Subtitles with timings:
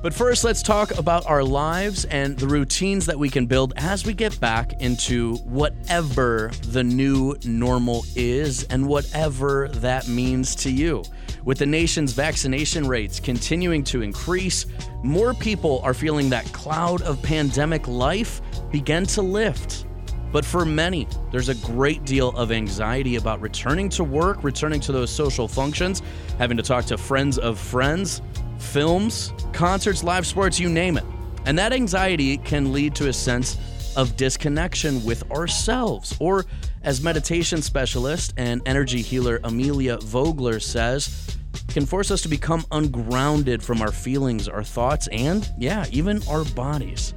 [0.00, 4.06] But first, let's talk about our lives and the routines that we can build as
[4.06, 11.02] we get back into whatever the new normal is and whatever that means to you.
[11.44, 14.66] With the nation's vaccination rates continuing to increase,
[15.02, 18.40] more people are feeling that cloud of pandemic life
[18.70, 19.84] begin to lift.
[20.30, 24.92] But for many, there's a great deal of anxiety about returning to work, returning to
[24.92, 26.02] those social functions,
[26.38, 28.20] having to talk to friends of friends,
[28.58, 31.04] films, concerts, live sports, you name it.
[31.46, 33.56] And that anxiety can lead to a sense
[33.96, 36.44] of disconnection with ourselves, or
[36.82, 41.36] as meditation specialist and energy healer Amelia Vogler says,
[41.68, 46.44] can force us to become ungrounded from our feelings, our thoughts, and, yeah, even our
[46.44, 47.14] bodies.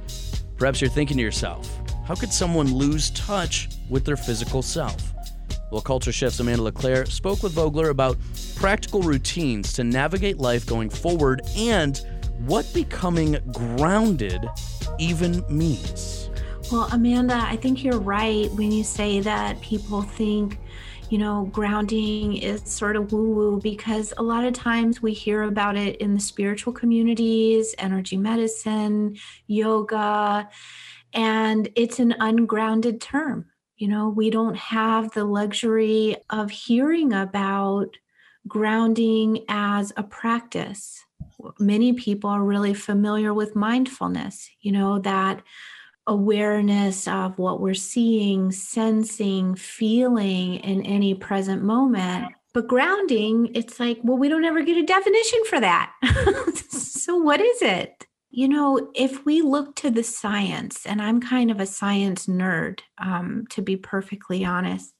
[0.56, 5.11] Perhaps you're thinking to yourself, how could someone lose touch with their physical self?
[5.72, 8.18] Well, Culture Shift's Amanda LeClaire spoke with Vogler about
[8.56, 11.98] practical routines to navigate life going forward and
[12.40, 14.46] what becoming grounded
[14.98, 16.28] even means.
[16.70, 20.58] Well, Amanda, I think you're right when you say that people think,
[21.08, 25.44] you know, grounding is sort of woo woo because a lot of times we hear
[25.44, 30.50] about it in the spiritual communities, energy medicine, yoga,
[31.14, 33.46] and it's an ungrounded term.
[33.76, 37.96] You know, we don't have the luxury of hearing about
[38.46, 41.04] grounding as a practice.
[41.58, 45.42] Many people are really familiar with mindfulness, you know, that
[46.06, 52.32] awareness of what we're seeing, sensing, feeling in any present moment.
[52.52, 55.92] But grounding, it's like, well, we don't ever get a definition for that.
[56.70, 58.06] so, what is it?
[58.34, 62.80] You know, if we look to the science, and I'm kind of a science nerd,
[62.96, 64.94] um, to be perfectly honest,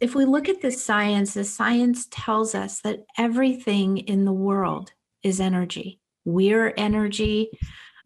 [0.00, 4.92] if we look at the science, the science tells us that everything in the world
[5.22, 6.00] is energy.
[6.24, 7.50] We're energy.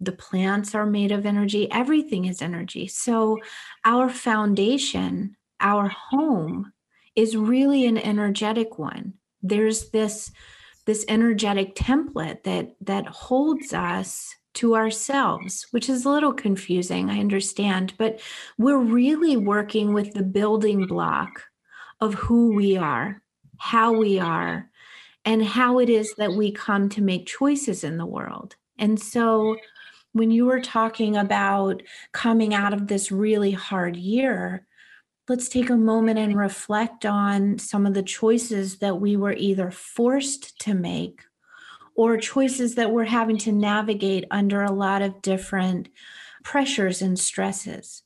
[0.00, 1.70] The plants are made of energy.
[1.70, 2.88] Everything is energy.
[2.88, 3.38] So,
[3.84, 6.72] our foundation, our home,
[7.14, 9.14] is really an energetic one.
[9.40, 10.32] There's this
[10.84, 17.20] this energetic template that that holds us to ourselves, which is a little confusing, I
[17.20, 18.20] understand, but
[18.56, 21.44] we're really working with the building block
[22.00, 23.22] of who we are,
[23.58, 24.70] how we are,
[25.24, 28.56] and how it is that we come to make choices in the world.
[28.78, 29.56] And so
[30.12, 31.82] when you were talking about
[32.12, 34.66] coming out of this really hard year,
[35.28, 39.70] let's take a moment and reflect on some of the choices that we were either
[39.70, 41.22] forced to make
[41.98, 45.88] or choices that we're having to navigate under a lot of different
[46.44, 48.04] pressures and stresses.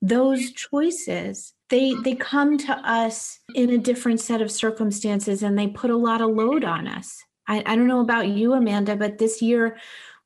[0.00, 5.68] Those choices they they come to us in a different set of circumstances and they
[5.68, 7.22] put a lot of load on us.
[7.46, 9.76] I, I don't know about you amanda but this year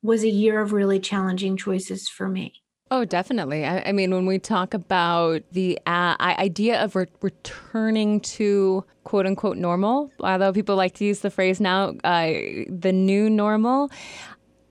[0.01, 2.53] was a year of really challenging choices for me
[2.91, 3.65] Oh, definitely.
[3.65, 9.27] I, I, mean, when we talk about the uh, idea of re- returning to quote
[9.27, 12.31] unquote normal, although people like to use the phrase now, uh,
[12.67, 13.91] the new normal,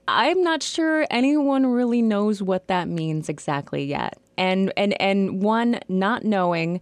[0.09, 4.17] I'm not sure anyone really knows what that means exactly yet.
[4.37, 6.81] And and and one, not knowing,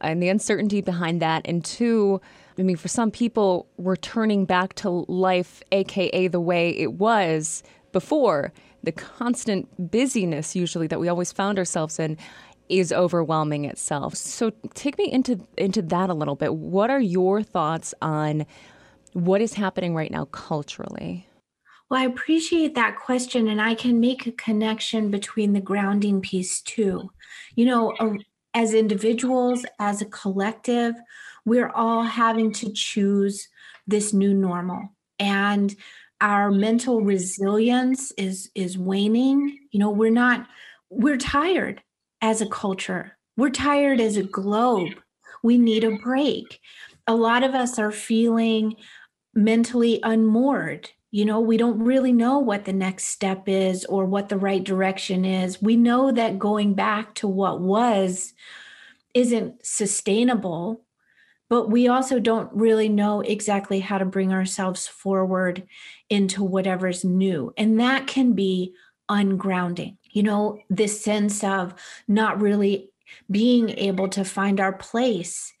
[0.00, 2.20] and the uncertainty behind that, and two.
[2.58, 8.52] I mean, for some people, returning back to life, aka the way it was before,
[8.86, 12.16] the constant busyness usually that we always found ourselves in
[12.68, 14.14] is overwhelming itself.
[14.14, 16.54] So take me into into that a little bit.
[16.54, 18.46] What are your thoughts on
[19.12, 21.26] what is happening right now culturally?
[21.90, 26.60] Well, I appreciate that question and I can make a connection between the grounding piece
[26.62, 27.10] too.
[27.56, 28.18] You know,
[28.54, 30.94] as individuals, as a collective,
[31.44, 33.48] we're all having to choose
[33.86, 34.90] this new normal.
[35.18, 35.74] And
[36.20, 39.58] our mental resilience is is waning.
[39.70, 40.46] You know we're not
[40.90, 41.82] we're tired
[42.22, 43.16] as a culture.
[43.36, 44.94] We're tired as a globe.
[45.42, 46.60] We need a break.
[47.06, 48.76] A lot of us are feeling
[49.34, 50.90] mentally unmoored.
[51.10, 54.64] You know we don't really know what the next step is or what the right
[54.64, 55.60] direction is.
[55.60, 58.32] We know that going back to what was
[59.14, 60.85] isn't sustainable
[61.48, 65.66] but we also don't really know exactly how to bring ourselves forward
[66.10, 67.52] into whatever's new.
[67.56, 68.74] And that can be
[69.10, 69.96] ungrounding.
[70.10, 71.74] You know, this sense of
[72.08, 72.90] not really
[73.30, 75.52] being able to find our place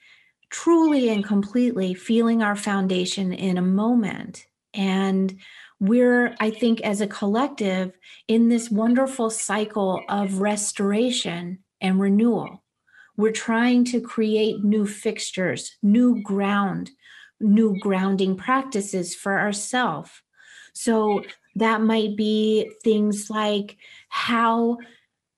[0.50, 4.46] truly and completely, feeling our foundation in a moment.
[4.74, 5.38] And
[5.80, 7.96] we're, I think, as a collective,
[8.28, 12.62] in this wonderful cycle of restoration and renewal.
[13.16, 16.90] We're trying to create new fixtures, new ground,
[17.40, 20.10] new grounding practices for ourselves.
[20.74, 21.22] So
[21.56, 23.78] That might be things like
[24.10, 24.76] how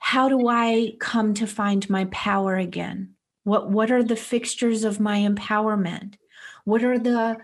[0.01, 3.15] how do I come to find my power again?
[3.45, 6.15] What what are the fixtures of my empowerment?
[6.65, 7.39] What are the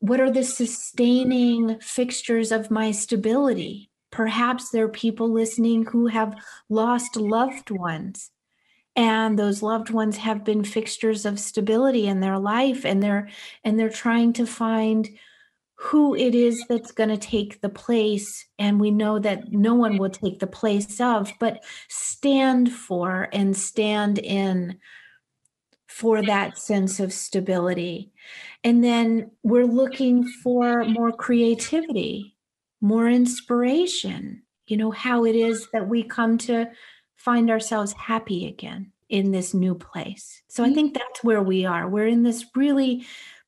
[0.00, 3.90] what are the sustaining fixtures of my stability?
[4.10, 6.34] Perhaps there are people listening who have
[6.70, 8.30] lost loved ones
[8.96, 13.28] and those loved ones have been fixtures of stability in their life and they're
[13.62, 15.08] and they're trying to find
[15.74, 19.98] who it is that's going to take the place and we know that no one
[19.98, 24.78] will take the place of but stand for and stand in
[25.86, 28.12] for that sense of stability.
[28.64, 32.36] And then we're looking for more creativity
[32.80, 36.68] more inspiration you know how it is that we come to
[37.26, 40.42] find ourselves happy again in this new place.
[40.46, 40.94] So I think mm.
[40.94, 41.88] that's where we are.
[41.88, 43.04] We're in this really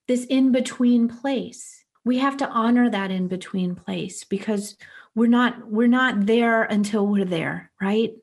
[0.09, 1.85] this in between place.
[2.05, 4.77] We have to honor that in between place because
[5.15, 8.15] we're not we're not there until we're there, right?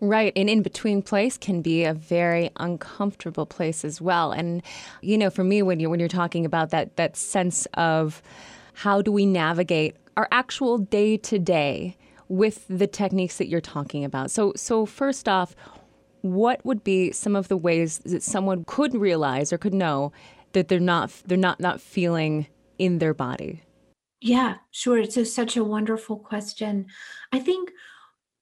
[0.00, 0.32] Right.
[0.34, 4.32] An in between place can be a very uncomfortable place as well.
[4.32, 4.60] And
[5.02, 8.20] you know, for me when you when you're talking about that that sense of
[8.74, 11.96] how do we navigate our actual day to day
[12.32, 14.30] with the techniques that you're talking about.
[14.30, 15.54] So, so first off,
[16.22, 20.12] what would be some of the ways that someone could realize or could know
[20.52, 22.46] that they're not they're not not feeling
[22.78, 23.62] in their body?
[24.22, 24.98] Yeah, sure.
[24.98, 26.86] It's a, such a wonderful question.
[27.32, 27.70] I think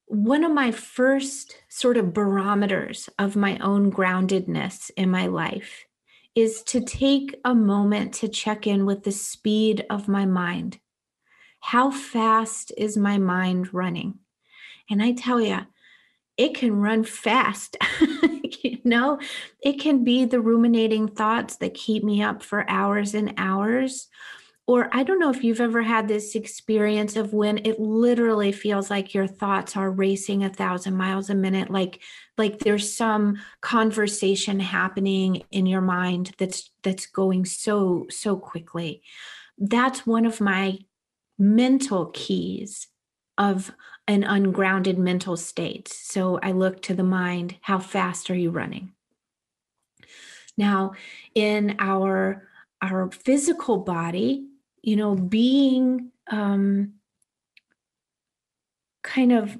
[0.06, 5.84] one of my first sort of barometers of my own groundedness in my life
[6.36, 10.78] is to take a moment to check in with the speed of my mind.
[11.60, 14.18] How fast is my mind running?
[14.90, 15.60] And I tell you,
[16.36, 17.76] it can run fast.
[18.62, 19.20] you know,
[19.62, 24.08] it can be the ruminating thoughts that keep me up for hours and hours.
[24.66, 28.88] Or I don't know if you've ever had this experience of when it literally feels
[28.88, 32.00] like your thoughts are racing a thousand miles a minute, like
[32.38, 39.02] like there's some conversation happening in your mind that's that's going so so quickly.
[39.58, 40.78] That's one of my
[41.40, 42.86] mental keys
[43.38, 43.72] of
[44.06, 45.88] an ungrounded mental state.
[45.88, 48.92] So I look to the mind how fast are you running?
[50.56, 50.92] Now,
[51.34, 52.46] in our
[52.82, 54.46] our physical body,
[54.82, 56.94] you know, being um,
[59.02, 59.58] kind of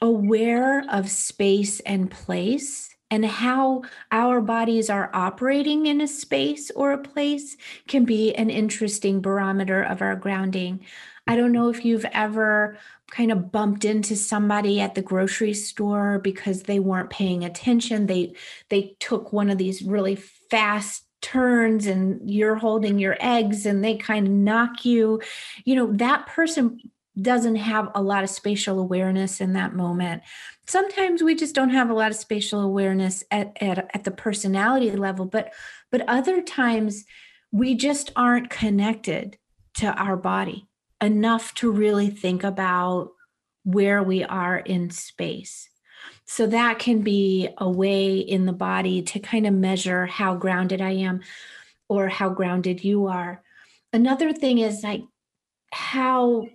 [0.00, 3.82] aware of space and place and how
[4.12, 7.56] our bodies are operating in a space or a place
[7.88, 10.80] can be an interesting barometer of our grounding.
[11.26, 12.76] I don't know if you've ever
[13.10, 18.06] kind of bumped into somebody at the grocery store because they weren't paying attention.
[18.06, 18.34] They
[18.68, 23.96] they took one of these really fast turns and you're holding your eggs and they
[23.96, 25.20] kind of knock you.
[25.64, 26.80] You know, that person
[27.20, 30.22] doesn't have a lot of spatial awareness in that moment.
[30.66, 34.90] Sometimes we just don't have a lot of spatial awareness at, at, at the personality
[34.92, 35.52] level, but
[35.90, 37.04] but other times
[37.52, 39.36] we just aren't connected
[39.74, 40.68] to our body
[41.00, 43.10] enough to really think about
[43.64, 45.68] where we are in space.
[46.24, 50.80] So that can be a way in the body to kind of measure how grounded
[50.80, 51.20] I am
[51.88, 53.42] or how grounded you are.
[53.92, 55.02] Another thing is like
[55.72, 56.46] how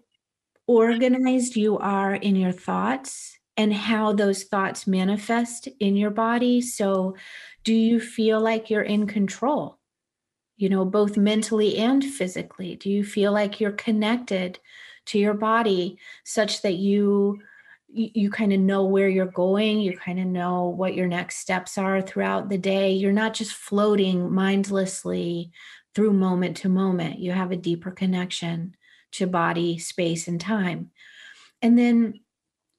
[0.68, 6.62] organized you are in your thoughts and how those thoughts manifest in your body.
[6.62, 7.16] So,
[7.64, 9.75] do you feel like you're in control?
[10.58, 12.76] You know, both mentally and physically?
[12.76, 14.60] Do you feel like you're connected
[15.08, 17.40] to your body such that you
[17.98, 21.78] you, kind of know where you're going, you kind of know what your next steps
[21.78, 22.92] are throughout the day.
[22.92, 25.52] You're not just floating mindlessly
[25.94, 27.20] through moment to moment.
[27.20, 28.76] You have a deeper connection
[29.14, 30.92] to body, space, and time.
[31.62, 32.20] And then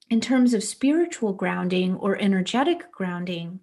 [0.09, 3.61] in terms of spiritual grounding or energetic grounding,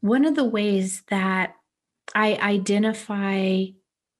[0.00, 1.54] one of the ways that
[2.14, 3.64] I identify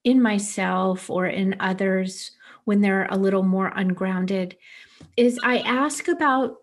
[0.05, 2.33] in myself or in others
[2.65, 4.57] when they're a little more ungrounded
[5.17, 6.59] is I ask about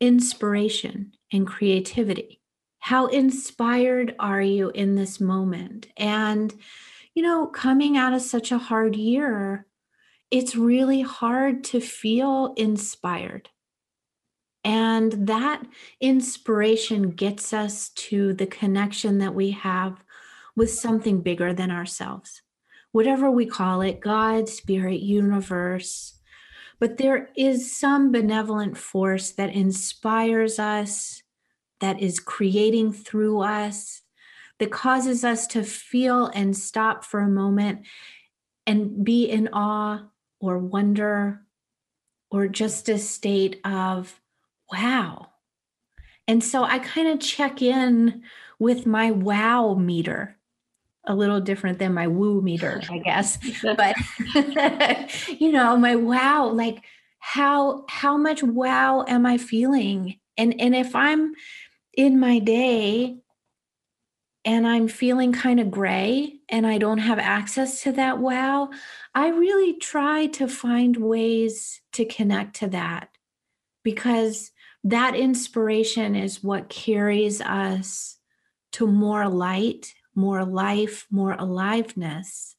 [0.00, 2.40] inspiration and creativity.
[2.78, 5.88] How inspired are you in this moment?
[5.96, 6.54] And,
[7.14, 9.66] you know, coming out of such a hard year,
[10.30, 13.48] it's really hard to feel inspired.
[14.64, 15.62] And that
[16.00, 20.02] inspiration gets us to the connection that we have
[20.56, 22.42] with something bigger than ourselves,
[22.92, 26.18] whatever we call it God, spirit, universe.
[26.80, 31.22] But there is some benevolent force that inspires us,
[31.80, 34.02] that is creating through us,
[34.58, 37.86] that causes us to feel and stop for a moment
[38.66, 40.02] and be in awe
[40.40, 41.42] or wonder
[42.30, 44.20] or just a state of
[44.72, 45.28] wow.
[46.26, 48.22] And so I kind of check in
[48.58, 50.38] with my wow meter
[51.06, 53.38] a little different than my woo meter, I guess.
[53.62, 53.96] but
[55.40, 56.82] you know, my wow, like
[57.18, 60.18] how how much wow am I feeling?
[60.36, 61.34] And and if I'm
[61.96, 63.18] in my day
[64.44, 68.70] and I'm feeling kind of gray and I don't have access to that wow,
[69.14, 73.08] I really try to find ways to connect to that
[73.84, 74.50] because
[74.84, 78.18] that inspiration is what carries us
[78.72, 82.56] to more light, more life, more aliveness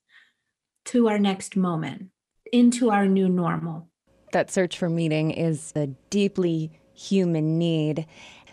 [0.85, 2.09] to our next moment,
[2.51, 3.89] into our new normal.
[4.31, 8.05] That search for meaning is a deeply human need.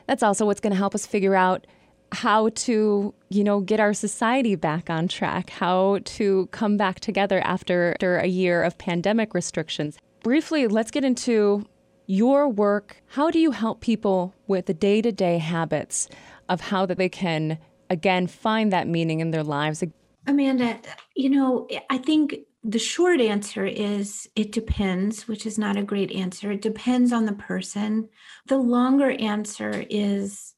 [0.06, 1.66] That's also what's going to help us figure out
[2.12, 7.40] how to, you know, get our society back on track, how to come back together
[7.40, 9.98] after, after a year of pandemic restrictions.
[10.22, 11.64] Briefly, let's get into
[12.06, 13.02] your work.
[13.06, 16.08] How do you help people with the day to day habits
[16.48, 17.58] of how that they can,
[17.92, 19.84] again, find that meaning in their lives?
[20.26, 20.80] Amanda,
[21.14, 26.10] you know, I think the short answer is it depends, which is not a great
[26.10, 26.52] answer.
[26.52, 28.08] It depends on the person.
[28.46, 30.54] The longer answer is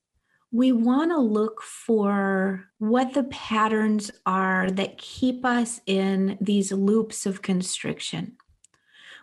[0.52, 7.26] we want to look for what the patterns are that keep us in these loops
[7.26, 8.36] of constriction,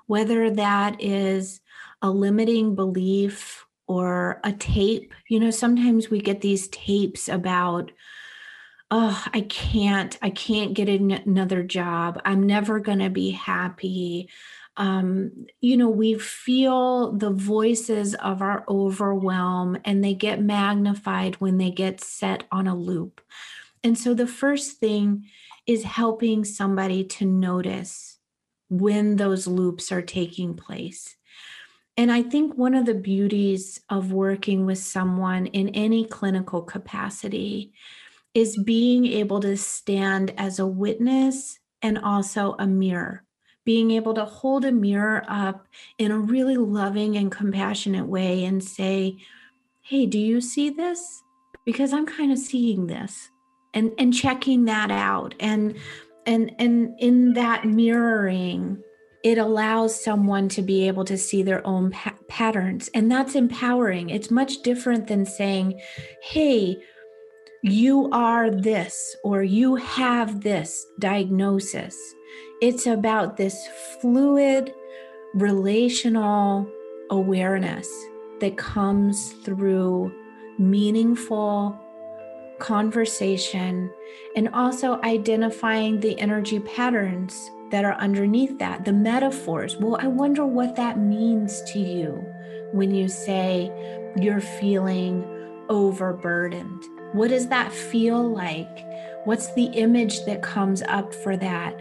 [0.07, 1.61] whether that is
[2.01, 5.13] a limiting belief or a tape.
[5.27, 7.91] You know, sometimes we get these tapes about,
[8.89, 12.21] oh, I can't, I can't get another job.
[12.25, 14.29] I'm never going to be happy
[14.77, 21.57] um, you know, we feel the voices of our overwhelm and they get magnified when
[21.57, 23.21] they get set on a loop.
[23.83, 25.25] And so the first thing
[25.67, 28.17] is helping somebody to notice
[28.69, 31.15] when those loops are taking place.
[31.97, 37.73] And I think one of the beauties of working with someone in any clinical capacity
[38.33, 43.25] is being able to stand as a witness and also a mirror
[43.63, 45.67] being able to hold a mirror up
[45.97, 49.17] in a really loving and compassionate way and say,
[49.81, 51.21] Hey, do you see this?
[51.65, 53.29] Because I'm kind of seeing this
[53.73, 55.35] and, and checking that out.
[55.39, 55.77] And,
[56.25, 58.81] and, and in that mirroring,
[59.23, 62.89] it allows someone to be able to see their own pa- patterns.
[62.93, 64.09] And that's empowering.
[64.09, 65.79] It's much different than saying,
[66.23, 66.77] Hey,
[67.63, 71.95] you are this, or you have this diagnosis
[72.61, 73.67] it's about this
[73.99, 74.71] fluid
[75.33, 76.67] relational
[77.09, 77.89] awareness
[78.39, 80.13] that comes through
[80.59, 81.77] meaningful
[82.59, 83.91] conversation
[84.35, 89.77] and also identifying the energy patterns that are underneath that, the metaphors.
[89.77, 92.25] Well, I wonder what that means to you
[92.71, 93.71] when you say
[94.17, 95.25] you're feeling
[95.69, 96.83] overburdened.
[97.13, 98.85] What does that feel like?
[99.25, 101.79] What's the image that comes up for that?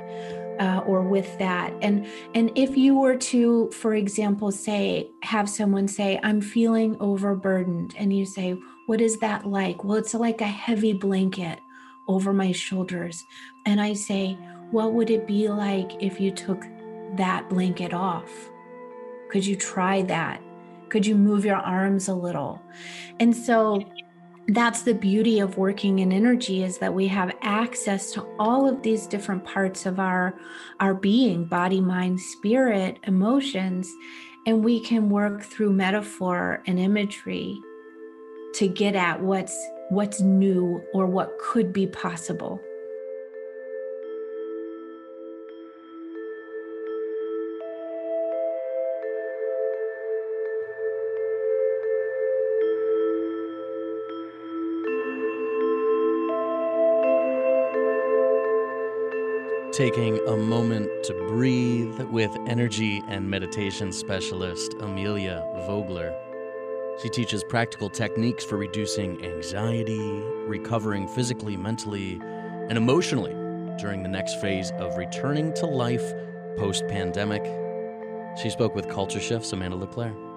[0.60, 5.88] uh, or with that and and if you were to for example say have someone
[5.88, 8.52] say i'm feeling overburdened and you say
[8.84, 11.60] what is that like well it's like a heavy blanket
[12.08, 13.24] over my shoulders
[13.64, 14.36] and i say
[14.70, 16.64] what would it be like if you took
[17.16, 18.30] that blanket off?
[19.28, 20.42] Could you try that?
[20.88, 22.60] Could you move your arms a little?
[23.18, 23.84] And so
[24.48, 28.82] that's the beauty of working in energy is that we have access to all of
[28.82, 30.34] these different parts of our
[30.80, 33.88] our being body mind spirit emotions
[34.46, 37.60] and we can work through metaphor and imagery
[38.54, 39.56] to get at what's
[39.90, 42.60] what's new or what could be possible
[59.72, 66.12] taking a moment to breathe with energy and meditation specialist Amelia Vogler.
[67.00, 72.20] She teaches practical techniques for reducing anxiety, recovering physically, mentally,
[72.68, 73.32] and emotionally
[73.78, 76.12] during the next phase of returning to life
[76.58, 77.44] post pandemic.
[78.42, 80.29] She spoke with Culture Shift's Amanda LeClaire.